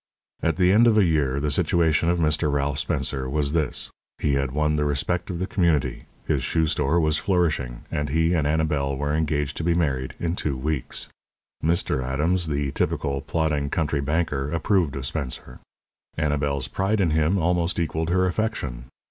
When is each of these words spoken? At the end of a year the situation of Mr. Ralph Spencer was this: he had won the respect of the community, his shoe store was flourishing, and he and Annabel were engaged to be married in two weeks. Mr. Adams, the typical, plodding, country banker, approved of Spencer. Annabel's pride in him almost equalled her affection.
At 0.41 0.55
the 0.55 0.71
end 0.71 0.87
of 0.87 0.97
a 0.97 1.03
year 1.05 1.39
the 1.39 1.51
situation 1.51 2.09
of 2.09 2.17
Mr. 2.17 2.51
Ralph 2.51 2.79
Spencer 2.79 3.29
was 3.29 3.53
this: 3.53 3.91
he 4.17 4.33
had 4.33 4.51
won 4.51 4.75
the 4.75 4.83
respect 4.83 5.29
of 5.29 5.37
the 5.37 5.45
community, 5.45 6.05
his 6.25 6.43
shoe 6.43 6.65
store 6.65 6.99
was 6.99 7.19
flourishing, 7.19 7.83
and 7.91 8.09
he 8.09 8.33
and 8.33 8.47
Annabel 8.47 8.97
were 8.97 9.13
engaged 9.13 9.57
to 9.57 9.63
be 9.63 9.75
married 9.75 10.15
in 10.19 10.35
two 10.35 10.57
weeks. 10.57 11.09
Mr. 11.63 12.03
Adams, 12.03 12.47
the 12.47 12.71
typical, 12.71 13.21
plodding, 13.21 13.69
country 13.69 14.01
banker, 14.01 14.49
approved 14.51 14.95
of 14.95 15.05
Spencer. 15.05 15.59
Annabel's 16.17 16.67
pride 16.67 16.99
in 16.99 17.11
him 17.11 17.37
almost 17.37 17.77
equalled 17.77 18.09
her 18.09 18.25
affection. 18.25 18.85